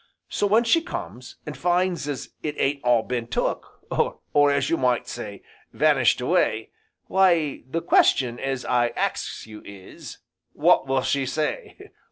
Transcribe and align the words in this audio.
So 0.29 0.47
when 0.47 0.63
she 0.63 0.81
comes, 0.81 1.35
an' 1.45 1.53
finds 1.53 2.07
as 2.07 2.29
it 2.41 2.55
ain't 2.57 2.83
all 2.83 3.03
been 3.03 3.27
took, 3.27 3.81
or, 4.33 4.51
as 4.51 4.67
you 4.67 4.75
might 4.75 5.07
say, 5.07 5.43
vanished 5.73 6.19
away, 6.19 6.71
why 7.05 7.61
the 7.69 7.83
question 7.83 8.39
as 8.39 8.65
I 8.65 8.87
ax's 8.95 9.45
you 9.45 9.61
is, 9.63 10.17
w'ot 10.55 10.87
will 10.87 11.03
she 11.03 11.27
say? 11.27 11.91